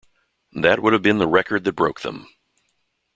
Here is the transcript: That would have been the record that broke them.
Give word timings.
That 0.53 0.81
would 0.81 0.93
have 0.93 1.03
been 1.03 1.19
the 1.19 1.27
record 1.27 1.63
that 1.63 1.73
broke 1.73 2.01
them. 2.01 2.25